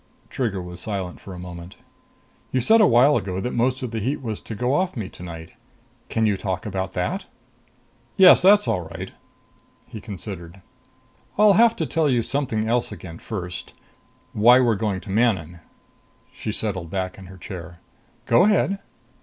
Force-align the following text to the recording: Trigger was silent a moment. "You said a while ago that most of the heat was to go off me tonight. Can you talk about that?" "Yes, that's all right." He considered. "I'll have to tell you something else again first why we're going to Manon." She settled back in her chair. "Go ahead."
Trigger 0.31 0.63
was 0.63 0.81
silent 0.81 1.23
a 1.27 1.37
moment. 1.37 1.75
"You 2.51 2.59
said 2.59 2.81
a 2.81 2.87
while 2.87 3.15
ago 3.17 3.39
that 3.39 3.53
most 3.53 3.83
of 3.83 3.91
the 3.91 3.99
heat 3.99 4.19
was 4.19 4.41
to 4.41 4.55
go 4.55 4.73
off 4.73 4.97
me 4.97 5.09
tonight. 5.09 5.53
Can 6.09 6.25
you 6.25 6.37
talk 6.37 6.65
about 6.65 6.93
that?" 6.93 7.27
"Yes, 8.17 8.41
that's 8.41 8.67
all 8.67 8.81
right." 8.81 9.11
He 9.85 10.01
considered. 10.01 10.63
"I'll 11.37 11.53
have 11.53 11.75
to 11.75 11.85
tell 11.85 12.09
you 12.09 12.23
something 12.23 12.67
else 12.67 12.91
again 12.91 13.19
first 13.19 13.75
why 14.33 14.59
we're 14.59 14.73
going 14.73 15.01
to 15.01 15.11
Manon." 15.11 15.59
She 16.33 16.51
settled 16.51 16.89
back 16.89 17.19
in 17.19 17.27
her 17.27 17.37
chair. 17.37 17.79
"Go 18.25 18.45
ahead." 18.45 18.79